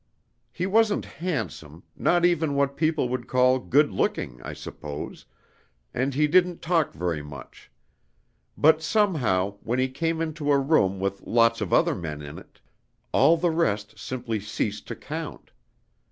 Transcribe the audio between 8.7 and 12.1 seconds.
somehow, when he came into a room with lots of other